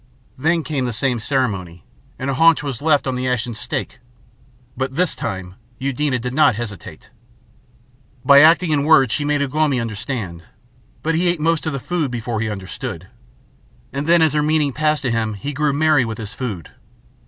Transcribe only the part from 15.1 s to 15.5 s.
him